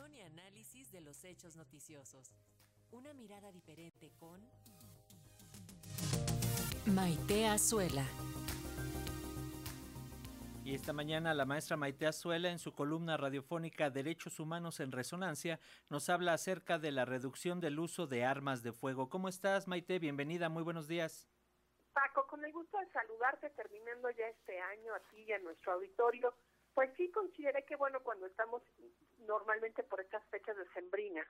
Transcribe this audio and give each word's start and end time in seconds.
Opinión 0.00 0.14
y 0.14 0.22
análisis 0.22 0.90
de 0.92 1.02
los 1.02 1.24
hechos 1.24 1.56
noticiosos. 1.56 2.32
Una 2.90 3.12
mirada 3.12 3.52
diferente 3.52 4.10
con 4.18 4.40
Maite 6.86 7.46
Azuela. 7.46 8.04
Y 10.64 10.74
esta 10.74 10.94
mañana 10.94 11.34
la 11.34 11.44
maestra 11.44 11.76
Maite 11.76 12.06
Azuela 12.06 12.50
en 12.50 12.58
su 12.58 12.72
columna 12.72 13.18
radiofónica 13.18 13.90
Derechos 13.90 14.40
Humanos 14.40 14.80
en 14.80 14.90
Resonancia 14.90 15.60
nos 15.90 16.08
habla 16.08 16.32
acerca 16.32 16.78
de 16.78 16.92
la 16.92 17.04
reducción 17.04 17.60
del 17.60 17.78
uso 17.78 18.06
de 18.06 18.24
armas 18.24 18.62
de 18.62 18.72
fuego. 18.72 19.10
¿Cómo 19.10 19.28
estás 19.28 19.68
Maite? 19.68 19.98
Bienvenida, 19.98 20.48
muy 20.48 20.62
buenos 20.62 20.88
días. 20.88 21.28
Paco, 21.92 22.26
con 22.26 22.42
el 22.42 22.52
gusto 22.52 22.78
de 22.78 22.90
saludarte 22.90 23.50
terminando 23.50 24.08
ya 24.12 24.28
este 24.28 24.58
año 24.60 24.94
aquí 24.94 25.24
y 25.24 25.32
a 25.32 25.38
nuestro 25.40 25.72
auditorio. 25.72 26.32
Pues 26.72 26.90
sí 26.96 27.10
consideré 27.10 27.64
que 27.66 27.76
bueno, 27.76 28.00
cuando 28.02 28.26
estamos 28.26 28.62
normalmente 29.30 29.84
por 29.84 30.00
estas 30.00 30.26
fechas 30.26 30.56
decembrinas, 30.56 31.26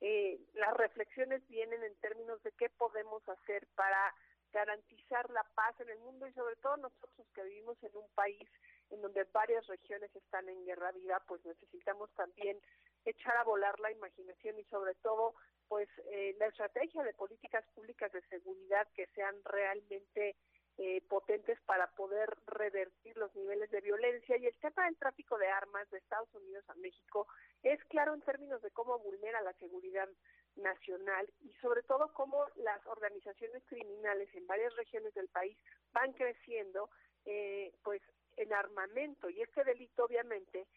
eh, 0.00 0.38
las 0.52 0.76
reflexiones 0.76 1.46
vienen 1.48 1.82
en 1.82 1.96
términos 1.96 2.42
de 2.42 2.52
qué 2.52 2.68
podemos 2.68 3.26
hacer 3.28 3.66
para 3.74 4.14
garantizar 4.52 5.28
la 5.30 5.44
paz 5.54 5.74
en 5.80 5.88
el 5.88 5.98
mundo 6.00 6.26
y 6.26 6.32
sobre 6.32 6.56
todo 6.56 6.76
nosotros 6.76 7.26
que 7.34 7.42
vivimos 7.42 7.82
en 7.82 7.96
un 7.96 8.08
país 8.14 8.48
en 8.90 9.00
donde 9.02 9.24
varias 9.32 9.66
regiones 9.66 10.14
están 10.14 10.48
en 10.48 10.64
guerra 10.64 10.92
viva, 10.92 11.22
pues 11.26 11.44
necesitamos 11.44 12.10
también 12.14 12.58
echar 13.04 13.36
a 13.36 13.44
volar 13.44 13.78
la 13.80 13.90
imaginación 13.90 14.58
y 14.58 14.64
sobre 14.64 14.94
todo 14.96 15.34
pues 15.68 15.88
eh, 16.10 16.34
la 16.38 16.46
estrategia 16.46 17.02
de 17.02 17.12
políticas 17.14 17.64
públicas 17.74 18.12
de 18.12 18.22
seguridad 18.28 18.88
que 18.94 19.06
sean 19.08 19.34
realmente 19.44 20.36
eh, 20.78 21.02
potentes 21.08 21.60
para 21.62 21.88
poder 21.88 22.30
revertir 22.46 23.16
los 23.16 23.34
niveles 23.34 23.68
de 23.72 23.80
violencia 23.80 24.36
y 24.36 24.46
el 24.46 24.56
tema 24.58 24.84
del 24.84 24.96
tráfico 24.96 25.36
de 25.36 25.48
armas 25.48 25.90
de 25.90 25.98
Estados 25.98 26.32
Unidos 26.34 26.64
a 26.68 26.74
México 26.74 27.26
es 27.64 27.82
claro 27.86 28.14
en 28.14 28.22
términos 28.22 28.62
de 28.62 28.70
cómo 28.70 28.96
vulnera 29.00 29.42
la 29.42 29.52
seguridad 29.54 30.08
nacional 30.54 31.28
y 31.40 31.52
sobre 31.54 31.82
todo 31.82 32.12
cómo 32.12 32.46
las 32.56 32.84
organizaciones 32.86 33.64
criminales 33.66 34.32
en 34.34 34.46
varias 34.46 34.74
regiones 34.76 35.12
del 35.14 35.28
país 35.28 35.58
van 35.92 36.12
creciendo 36.12 36.90
eh, 37.24 37.72
pues 37.82 38.00
en 38.36 38.52
armamento 38.52 39.28
y 39.30 39.42
este 39.42 39.64
delito 39.64 40.04
obviamente 40.04 40.68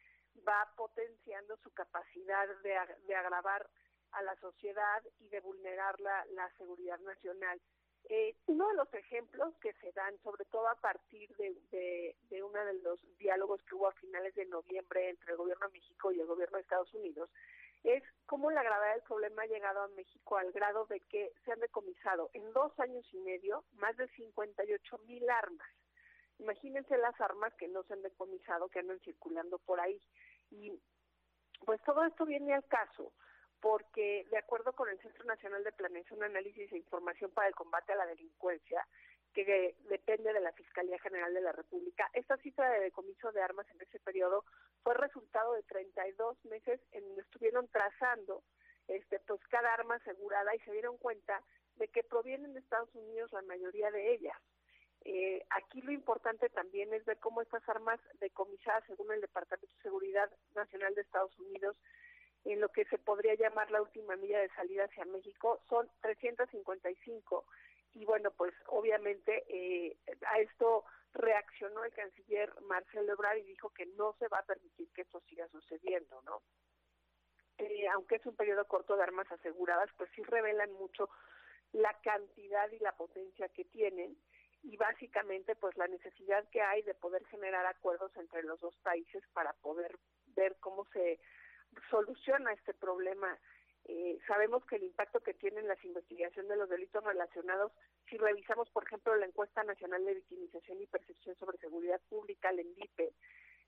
va 0.47 0.67
potenciando 0.75 1.57
su 1.57 1.71
capacidad 1.73 2.47
de, 2.63 3.15
agravar 3.15 3.69
a 4.13 4.23
la 4.23 4.35
sociedad 4.37 5.03
y 5.19 5.29
de 5.29 5.41
vulnerar 5.41 5.99
la, 5.99 6.25
la 6.31 6.49
seguridad 6.57 6.99
nacional. 7.01 7.61
Eh, 8.13 8.35
uno 8.47 8.67
de 8.67 8.73
los 8.73 8.93
ejemplos 8.93 9.55
que 9.61 9.71
se 9.75 9.93
dan, 9.93 10.21
sobre 10.21 10.43
todo 10.43 10.67
a 10.67 10.75
partir 10.75 11.33
de, 11.37 11.55
de, 11.71 12.17
de 12.29 12.43
uno 12.43 12.59
de 12.65 12.73
los 12.81 12.99
diálogos 13.17 13.63
que 13.63 13.73
hubo 13.73 13.87
a 13.87 13.93
finales 13.93 14.35
de 14.35 14.45
noviembre 14.47 15.11
entre 15.11 15.31
el 15.31 15.37
gobierno 15.37 15.65
de 15.67 15.71
México 15.71 16.11
y 16.11 16.19
el 16.19 16.27
gobierno 16.27 16.57
de 16.57 16.61
Estados 16.63 16.93
Unidos, 16.93 17.29
es 17.85 18.03
cómo 18.25 18.51
la 18.51 18.63
gravedad 18.63 18.95
del 18.95 19.03
problema 19.03 19.43
ha 19.43 19.45
llegado 19.45 19.79
a 19.79 19.87
México 19.87 20.35
al 20.35 20.51
grado 20.51 20.87
de 20.87 20.99
que 20.99 21.31
se 21.45 21.53
han 21.53 21.61
decomisado 21.61 22.29
en 22.33 22.51
dos 22.51 22.77
años 22.81 23.07
y 23.13 23.17
medio 23.19 23.63
más 23.75 23.95
de 23.95 24.09
58 24.09 24.97
mil 25.07 25.29
armas. 25.29 25.69
Imagínense 26.37 26.97
las 26.97 27.19
armas 27.21 27.53
que 27.53 27.69
no 27.69 27.83
se 27.83 27.93
han 27.93 28.01
decomisado, 28.01 28.67
que 28.67 28.79
andan 28.79 28.99
circulando 28.99 29.57
por 29.59 29.79
ahí. 29.79 30.01
Y 30.49 30.77
pues 31.65 31.81
todo 31.83 32.03
esto 32.03 32.25
viene 32.25 32.55
al 32.55 32.65
caso 32.65 33.13
porque 33.61 34.25
de 34.29 34.37
acuerdo 34.37 34.73
con 34.73 34.89
el 34.89 34.99
Centro 34.99 35.23
Nacional 35.25 35.63
de 35.63 35.71
Planeación, 35.71 36.23
Análisis 36.23 36.71
e 36.71 36.77
Información 36.77 37.31
para 37.31 37.47
el 37.47 37.55
Combate 37.55 37.93
a 37.93 37.95
la 37.95 38.07
Delincuencia, 38.07 38.85
que 39.33 39.75
depende 39.87 40.33
de 40.33 40.41
la 40.41 40.51
Fiscalía 40.51 40.99
General 40.99 41.33
de 41.33 41.41
la 41.41 41.53
República, 41.53 42.09
esta 42.13 42.35
cifra 42.37 42.69
de 42.71 42.81
decomiso 42.81 43.31
de 43.31 43.41
armas 43.41 43.65
en 43.69 43.79
ese 43.81 43.99
periodo 43.99 44.43
fue 44.83 44.93
resultado 44.95 45.53
de 45.53 45.63
32 45.63 46.43
meses 46.45 46.81
en 46.91 47.03
donde 47.03 47.21
estuvieron 47.21 47.67
trazando 47.69 48.43
este 48.87 49.19
pues 49.19 49.39
cada 49.47 49.73
arma 49.73 49.95
asegurada 49.95 50.53
y 50.55 50.59
se 50.59 50.71
dieron 50.71 50.97
cuenta 50.97 51.41
de 51.75 51.87
que 51.87 52.03
provienen 52.03 52.53
de 52.53 52.59
Estados 52.59 52.93
Unidos 52.93 53.31
la 53.31 53.41
mayoría 53.43 53.89
de 53.91 54.13
ellas. 54.13 54.37
Eh, 55.03 55.43
aquí 55.49 55.81
lo 55.81 55.91
importante 55.91 56.49
también 56.49 56.93
es 56.93 57.05
ver 57.05 57.17
cómo 57.19 57.41
estas 57.41 57.67
armas 57.69 57.99
decomisadas 58.19 58.83
según 58.85 59.11
el 59.11 59.21
Departamento 59.21 59.73
de 59.75 59.81
Seguridad 59.81 60.29
Nacional 60.55 60.93
de 60.93 61.01
Estados 61.01 61.37
Unidos 61.39 61.77
en 62.45 62.59
lo 62.59 62.69
que 62.69 62.85
se 62.85 62.97
podría 62.97 63.35
llamar 63.35 63.69
la 63.71 63.81
última 63.81 64.15
milla 64.15 64.39
de 64.39 64.49
salida 64.49 64.85
hacia 64.85 65.05
México 65.05 65.61
son 65.69 65.89
355 66.01 67.45
y 67.93 68.05
bueno 68.05 68.31
pues 68.31 68.53
obviamente 68.67 69.43
eh, 69.47 69.97
a 70.27 70.39
esto 70.39 70.85
reaccionó 71.13 71.83
el 71.83 71.93
canciller 71.93 72.53
Marcelo 72.61 73.13
Ebrard 73.13 73.37
y 73.37 73.43
dijo 73.43 73.69
que 73.69 73.85
no 73.97 74.15
se 74.17 74.27
va 74.27 74.39
a 74.39 74.45
permitir 74.45 74.89
que 74.93 75.01
esto 75.01 75.21
siga 75.21 75.47
sucediendo 75.49 76.21
no 76.23 76.41
eh, 77.57 77.87
aunque 77.89 78.15
es 78.15 78.25
un 78.25 78.35
periodo 78.35 78.65
corto 78.65 78.95
de 78.95 79.03
armas 79.03 79.31
aseguradas 79.31 79.89
pues 79.97 80.09
sí 80.15 80.23
revelan 80.23 80.71
mucho 80.73 81.09
la 81.73 81.93
cantidad 82.01 82.71
y 82.71 82.79
la 82.79 82.93
potencia 82.93 83.49
que 83.49 83.65
tienen 83.65 84.17
y 84.63 84.77
básicamente 84.77 85.55
pues 85.55 85.75
la 85.77 85.87
necesidad 85.87 86.47
que 86.49 86.61
hay 86.61 86.81
de 86.83 86.93
poder 86.93 87.25
generar 87.27 87.65
acuerdos 87.65 88.11
entre 88.15 88.43
los 88.43 88.59
dos 88.59 88.75
países 88.77 89.23
para 89.33 89.53
poder 89.53 89.97
ver 90.35 90.55
cómo 90.59 90.85
se 90.93 91.19
soluciona 91.89 92.53
este 92.53 92.73
problema. 92.73 93.37
Eh, 93.85 94.19
sabemos 94.27 94.63
que 94.65 94.75
el 94.75 94.83
impacto 94.83 95.21
que 95.21 95.33
tienen 95.33 95.67
las 95.67 95.83
investigaciones 95.83 96.49
de 96.49 96.55
los 96.55 96.69
delitos 96.69 97.03
relacionados, 97.03 97.71
si 98.09 98.17
revisamos, 98.17 98.69
por 98.69 98.83
ejemplo, 98.83 99.15
la 99.15 99.25
encuesta 99.25 99.63
nacional 99.63 100.05
de 100.05 100.15
victimización 100.15 100.81
y 100.81 100.85
percepción 100.85 101.35
sobre 101.37 101.57
seguridad 101.57 101.99
pública, 102.09 102.49
el 102.49 102.59
ENVIPE, 102.59 103.13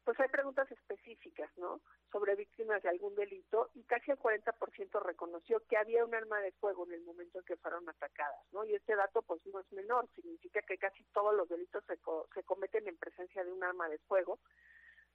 pues 0.03 0.19
hay 0.19 0.27
preguntas 0.27 0.69
específicas, 0.71 1.49
¿no? 1.57 1.81
Sobre 2.11 2.35
víctimas 2.35 2.83
de 2.83 2.89
algún 2.89 3.15
delito 3.15 3.69
y 3.73 3.83
casi 3.83 4.11
el 4.11 4.19
40% 4.19 5.01
reconoció 5.01 5.61
que 5.67 5.77
había 5.77 6.05
un 6.05 6.13
arma 6.13 6.39
de 6.41 6.51
fuego 6.53 6.85
en 6.85 6.93
el 6.93 7.03
momento 7.03 7.39
en 7.39 7.45
que 7.45 7.55
fueron 7.55 7.87
atacadas, 7.87 8.45
¿no? 8.51 8.65
Y 8.65 8.75
este 8.75 8.95
dato, 8.95 9.21
pues 9.21 9.45
no 9.45 9.59
es 9.59 9.71
menor, 9.71 10.07
significa 10.13 10.61
que 10.61 10.77
casi 10.77 11.03
todos 11.13 11.33
los 11.33 11.47
delitos 11.47 11.83
se, 11.85 11.97
se 12.33 12.43
cometen 12.43 12.87
en 12.87 12.97
presencia 12.97 13.43
de 13.43 13.51
un 13.51 13.63
arma 13.63 13.87
de 13.87 13.97
fuego 13.99 14.39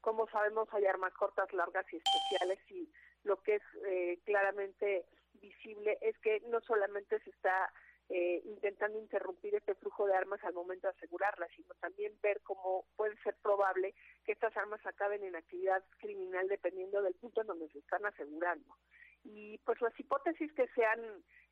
como 0.01 0.29
sabemos, 0.29 0.69
hay 0.73 0.87
armas 0.87 1.13
cortas, 1.15 1.53
largas 1.53 1.87
y 1.93 1.97
especiales 1.97 2.59
y 2.71 2.91
lo 3.25 3.43
que 3.43 3.57
es 3.57 3.63
eh, 3.87 4.21
claramente 4.25 5.07
visible 5.35 5.99
es 6.01 6.19
que 6.19 6.41
no 6.49 6.61
solamente 6.61 7.21
se 7.21 7.31
está 7.31 7.73
eh, 8.11 8.41
intentando 8.47 8.99
interrumpir 8.99 9.55
este 9.55 9.75
flujo 9.75 10.07
de 10.07 10.15
armas 10.15 10.43
al 10.43 10.55
momento 10.55 10.87
de 10.87 10.95
asegurarlas, 10.95 11.51
sino 11.55 11.75
también 11.75 12.19
ver 12.23 12.41
cómo 12.43 12.87
puede 12.97 13.15
ser 13.19 13.37
probable 13.43 13.95
que 14.25 14.33
estas 14.33 14.57
armas 14.57 14.81
acaben 14.87 15.23
en 15.25 15.37
actividad 15.37 15.85
criminal 15.99 16.49
dependiendo 16.49 17.03
del 17.03 17.15
punto 17.17 17.43
en 17.43 17.49
donde 17.49 17.69
se 17.69 17.81
están 17.81 18.07
asegurando. 18.07 18.79
Y 19.25 19.59
pues 19.59 19.79
las 19.83 19.99
hipótesis 20.01 20.51
que 20.55 20.69
se 20.69 20.87
han 20.87 21.01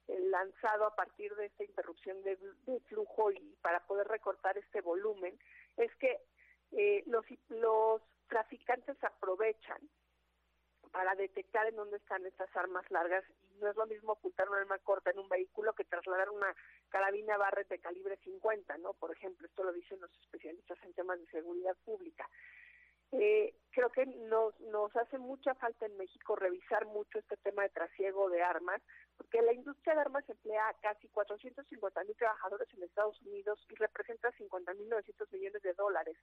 eh, 0.08 0.20
lanzado 0.30 0.86
a 0.86 0.94
partir 0.94 1.34
de 1.36 1.44
esta 1.44 1.62
interrupción 1.62 2.22
de, 2.22 2.38
flujo 2.86 3.32
y 3.32 3.54
para 3.60 3.86
poder 3.86 4.08
recortar 4.08 4.56
este 4.56 4.80
volumen 4.80 5.38
es 5.76 5.94
que 5.96 6.20
eh, 6.72 7.02
los 7.06 7.30
traficantes 8.28 9.02
aprovechan 9.02 9.80
para 10.92 11.14
detectar 11.14 11.66
en 11.66 11.76
dónde 11.76 11.98
están 11.98 12.24
estas 12.26 12.54
armas 12.56 12.90
largas 12.90 13.24
y 13.50 13.58
no 13.60 13.68
es 13.68 13.76
lo 13.76 13.86
mismo 13.86 14.12
ocultar 14.12 14.48
un 14.48 14.56
arma 14.56 14.78
corta 14.78 15.10
en 15.10 15.18
un 15.18 15.28
vehículo 15.28 15.74
que 15.74 15.84
trasladar 15.84 16.30
una 16.30 16.54
carabina 16.88 17.36
Barrett 17.36 17.68
de 17.68 17.78
calibre 17.78 18.16
50, 18.18 18.78
¿no? 18.78 18.94
Por 18.94 19.12
ejemplo, 19.12 19.46
esto 19.46 19.64
lo 19.64 19.72
dicen 19.72 20.00
los 20.00 20.10
especialistas 20.18 20.78
en 20.84 20.94
temas 20.94 21.18
de 21.18 21.26
seguridad 21.26 21.76
pública. 21.84 22.28
Eh, 23.12 23.54
creo 23.70 23.90
que 23.90 24.04
nos, 24.04 24.58
nos 24.60 24.94
hace 24.96 25.18
mucha 25.18 25.54
falta 25.54 25.86
en 25.86 25.96
México 25.96 26.34
revisar 26.34 26.86
mucho 26.86 27.18
este 27.18 27.36
tema 27.36 27.62
de 27.62 27.68
trasiego 27.68 28.28
de 28.28 28.42
armas, 28.42 28.82
porque 29.16 29.42
la 29.42 29.52
industria 29.52 29.94
de 29.94 30.00
armas 30.00 30.28
emplea 30.28 30.68
a 30.68 30.74
casi 30.80 31.08
450 31.08 32.04
mil 32.04 32.16
trabajadores 32.16 32.68
en 32.74 32.82
Estados 32.82 33.20
Unidos 33.22 33.64
y 33.68 33.74
representa 33.76 34.32
50 34.32 34.74
mil 34.74 34.88
900 34.88 35.32
millones 35.32 35.62
de 35.62 35.74
dólares. 35.74 36.16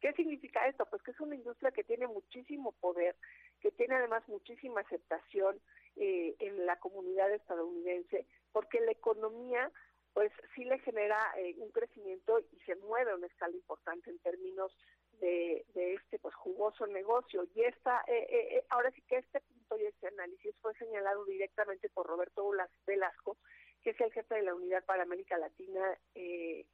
¿Qué 0.00 0.12
significa 0.12 0.66
esto? 0.68 0.86
Pues 0.86 1.02
que 1.02 1.12
es 1.12 1.20
una 1.20 1.34
industria 1.34 1.70
que 1.72 1.84
tiene 1.84 2.06
muchísimo 2.06 2.72
poder, 2.72 3.16
que 3.60 3.70
tiene 3.70 3.94
además 3.94 4.26
muchísima 4.28 4.80
aceptación 4.80 5.60
eh, 5.96 6.34
en 6.38 6.66
la 6.66 6.78
comunidad 6.78 7.32
estadounidense, 7.32 8.26
porque 8.52 8.80
la 8.80 8.92
economía 8.92 9.70
pues 10.12 10.30
sí 10.54 10.64
le 10.64 10.78
genera 10.78 11.18
eh, 11.36 11.56
un 11.58 11.70
crecimiento 11.70 12.38
y 12.38 12.60
se 12.60 12.76
mueve 12.76 13.10
a 13.10 13.16
una 13.16 13.26
escala 13.26 13.54
importante 13.54 14.10
en 14.10 14.18
términos 14.20 14.72
de, 15.20 15.64
de 15.74 15.94
este 15.94 16.18
pues 16.18 16.34
jugoso 16.34 16.86
negocio 16.86 17.44
y 17.54 17.62
esta 17.62 18.02
eh, 18.06 18.26
eh, 18.30 18.64
ahora 18.70 18.90
sí 18.92 19.02
que 19.02 19.16
este 19.16 19.40
punto 19.40 19.78
y 19.78 19.86
este 19.86 20.08
análisis 20.08 20.54
fue 20.60 20.74
señalado 20.74 21.24
directamente 21.24 21.88
por 21.90 22.06
Roberto 22.06 22.48
Velasco 22.86 23.36
que 23.82 23.90
es 23.90 24.00
el 24.00 24.12
jefe 24.12 24.36
de 24.36 24.42
la 24.42 24.54
unidad 24.54 24.84
para 24.84 25.02
América 25.02 25.36
Latina 25.36 25.98
eh, 26.14 26.66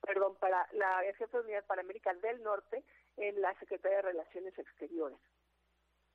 perdón 0.00 0.36
para 0.36 0.66
la 0.72 1.02
jefe 1.02 1.26
de 1.42 1.62
para 1.62 1.82
América 1.82 2.12
del 2.14 2.42
Norte 2.42 2.84
en 3.16 3.40
la 3.40 3.54
Secretaría 3.58 3.98
de 3.98 4.02
Relaciones 4.02 4.58
Exteriores. 4.58 5.18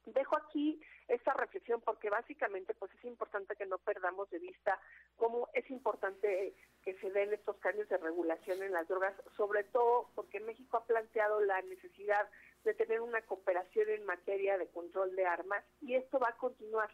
Dejo 0.06 0.35
aquí 0.35 0.81
esta 1.07 1.33
reflexión 1.33 1.81
porque 1.81 2.09
básicamente 2.09 2.74
pues 2.74 2.91
es 2.94 3.06
importante 3.06 3.56
que 3.56 3.65
no 3.65 3.77
perdamos 3.77 4.30
de 4.30 4.39
vista 4.39 4.80
cómo 5.15 5.47
es 5.53 5.69
importante 5.69 6.56
que 6.83 6.94
se 6.95 7.09
den 7.12 7.33
estos 7.33 7.57
cambios 7.57 7.88
de 7.88 7.97
regulación 7.97 8.62
en 8.63 8.74
las 8.74 8.88
drogas, 8.88 9.13
sobre 9.38 9.63
todo 9.63 10.09
porque 10.13 10.41
México 10.41 10.77
ha 10.77 10.86
planteado 10.86 11.39
la 11.41 11.62
necesidad 11.62 12.29
de 12.65 12.74
tener 12.74 13.00
una 13.00 13.21
cooperación 13.21 13.89
en 13.89 14.06
materia 14.06 14.57
de 14.57 14.68
control 14.68 15.15
de 15.15 15.25
armas 15.25 15.63
y 15.81 15.95
esto 15.95 16.19
va 16.19 16.29
a 16.29 16.38
continuar, 16.38 16.89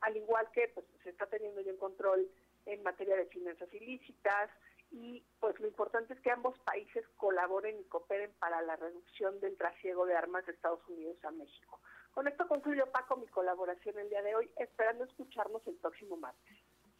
al 0.00 0.16
igual 0.16 0.48
que 0.52 0.68
pues, 0.68 0.86
se 1.02 1.10
está 1.10 1.26
teniendo 1.26 1.60
ya 1.62 1.72
un 1.72 1.78
control 1.78 2.30
en 2.66 2.82
materia 2.84 3.16
de 3.16 3.26
finanzas 3.26 3.72
ilícitas 3.74 4.50
y 4.92 5.24
pues 5.40 5.58
lo 5.58 5.66
importante 5.66 6.12
es 6.12 6.20
que 6.20 6.30
ambos 6.30 6.58
países 6.60 7.04
colaboren 7.16 7.80
y 7.80 7.84
cooperen 7.84 8.32
para 8.38 8.60
la 8.62 8.76
reducción 8.76 9.40
del 9.40 9.56
trasiego 9.56 10.04
de 10.06 10.14
armas 10.14 10.44
de 10.46 10.52
Estados 10.52 10.86
Unidos 10.88 11.16
a 11.24 11.30
México. 11.30 11.80
Con 12.12 12.28
esto 12.28 12.46
concluyo, 12.46 12.90
Paco, 12.92 13.16
mi 13.16 13.26
colaboración 13.26 13.98
el 13.98 14.10
día 14.10 14.22
de 14.22 14.34
hoy, 14.34 14.50
esperando 14.56 15.04
escucharnos 15.04 15.66
el 15.66 15.76
próximo 15.76 16.16
martes. 16.18 16.58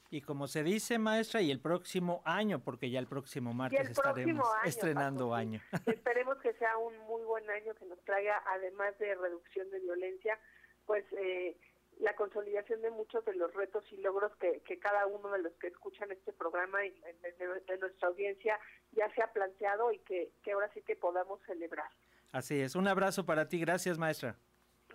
Y 0.08 0.20
como 0.20 0.46
se 0.46 0.62
dice, 0.62 0.98
maestra, 0.98 1.40
y 1.40 1.50
el 1.50 1.60
próximo 1.60 2.22
año, 2.24 2.62
porque 2.62 2.90
ya 2.90 2.98
el 2.98 3.06
próximo 3.06 3.54
martes 3.54 3.90
estaremos 3.90 4.46
estrenando 4.64 5.34
año. 5.34 5.60
Esperemos 5.86 6.38
que 6.38 6.52
sea 6.54 6.76
un 6.78 6.98
muy 7.00 7.22
buen 7.24 7.48
año 7.48 7.74
que 7.74 7.84
nos 7.86 7.98
traiga, 8.04 8.42
además 8.46 8.98
de 8.98 9.14
reducción 9.14 9.70
de 9.70 9.80
violencia, 9.80 10.38
pues 10.86 11.04
eh, 11.12 11.56
la 12.02 12.14
consolidación 12.16 12.82
de 12.82 12.90
muchos 12.90 13.24
de 13.24 13.34
los 13.34 13.54
retos 13.54 13.84
y 13.92 13.96
logros 13.98 14.32
que, 14.36 14.60
cada 14.80 15.06
uno 15.06 15.30
de 15.30 15.38
los 15.38 15.52
que 15.54 15.68
escuchan 15.68 16.10
este 16.10 16.32
programa 16.32 16.84
y 16.84 16.90
de, 16.90 17.78
nuestra 17.78 18.08
audiencia 18.08 18.58
ya 18.90 19.08
se 19.14 19.22
ha 19.22 19.32
planteado 19.32 19.92
y 19.92 20.00
que, 20.00 20.32
que 20.42 20.52
ahora 20.52 20.68
sí 20.74 20.82
que 20.82 20.96
podamos 20.96 21.40
celebrar. 21.46 21.88
Así 22.32 22.60
es. 22.60 22.74
Un 22.74 22.88
abrazo 22.88 23.24
para 23.24 23.48
ti. 23.48 23.60
Gracias, 23.60 23.98
maestra. 23.98 24.36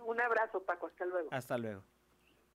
Un 0.04 0.20
abrazo, 0.20 0.62
Paco. 0.62 0.88
Hasta 0.88 1.06
luego. 1.06 1.28
Hasta 1.32 1.56
luego. 1.56 1.82